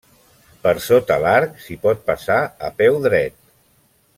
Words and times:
Per 0.63 0.71
sota 0.85 1.17
l'arc 1.25 1.53
s'hi 1.65 1.77
pot 1.85 2.01
passar 2.09 2.41
a 2.69 2.73
peu 2.81 2.99
dret. 3.05 3.39